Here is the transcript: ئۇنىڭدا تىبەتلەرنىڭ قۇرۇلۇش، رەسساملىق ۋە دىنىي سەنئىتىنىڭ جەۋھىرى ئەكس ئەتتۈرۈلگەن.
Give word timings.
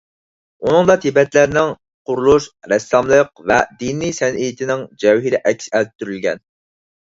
ئۇنىڭدا 0.69 0.95
تىبەتلەرنىڭ 1.03 1.73
قۇرۇلۇش، 2.11 2.47
رەسساملىق 2.73 3.31
ۋە 3.53 3.59
دىنىي 3.85 4.17
سەنئىتىنىڭ 4.23 4.85
جەۋھىرى 5.07 5.45
ئەكس 5.53 5.73
ئەتتۈرۈلگەن. 5.77 6.45